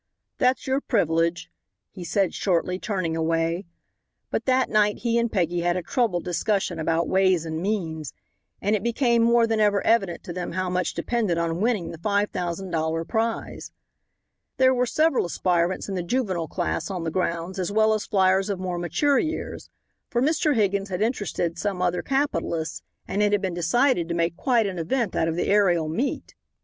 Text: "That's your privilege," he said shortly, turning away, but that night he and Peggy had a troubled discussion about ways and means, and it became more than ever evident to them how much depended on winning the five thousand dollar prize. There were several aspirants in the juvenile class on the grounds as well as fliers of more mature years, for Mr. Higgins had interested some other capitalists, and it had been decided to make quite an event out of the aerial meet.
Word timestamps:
"That's 0.39 0.65
your 0.65 0.81
privilege," 0.81 1.51
he 1.91 2.03
said 2.03 2.33
shortly, 2.33 2.79
turning 2.79 3.15
away, 3.15 3.65
but 4.31 4.45
that 4.45 4.67
night 4.67 4.97
he 5.05 5.19
and 5.19 5.31
Peggy 5.31 5.59
had 5.59 5.77
a 5.77 5.83
troubled 5.83 6.23
discussion 6.23 6.79
about 6.79 7.07
ways 7.07 7.45
and 7.45 7.61
means, 7.61 8.11
and 8.63 8.75
it 8.75 8.81
became 8.81 9.21
more 9.21 9.45
than 9.45 9.59
ever 9.59 9.79
evident 9.85 10.23
to 10.23 10.33
them 10.33 10.53
how 10.53 10.71
much 10.71 10.95
depended 10.95 11.37
on 11.37 11.61
winning 11.61 11.91
the 11.91 11.99
five 11.99 12.31
thousand 12.31 12.71
dollar 12.71 13.05
prize. 13.05 13.71
There 14.57 14.73
were 14.73 14.87
several 14.87 15.25
aspirants 15.25 15.87
in 15.87 15.93
the 15.93 16.01
juvenile 16.01 16.47
class 16.47 16.89
on 16.89 17.03
the 17.03 17.11
grounds 17.11 17.59
as 17.59 17.71
well 17.71 17.93
as 17.93 18.07
fliers 18.07 18.49
of 18.49 18.59
more 18.59 18.79
mature 18.79 19.19
years, 19.19 19.69
for 20.09 20.19
Mr. 20.19 20.55
Higgins 20.55 20.89
had 20.89 21.03
interested 21.03 21.59
some 21.59 21.79
other 21.79 22.01
capitalists, 22.01 22.81
and 23.07 23.21
it 23.21 23.33
had 23.33 23.41
been 23.43 23.53
decided 23.53 24.09
to 24.09 24.15
make 24.15 24.35
quite 24.35 24.65
an 24.65 24.79
event 24.79 25.15
out 25.15 25.27
of 25.27 25.35
the 25.35 25.45
aerial 25.45 25.87
meet. 25.87 26.33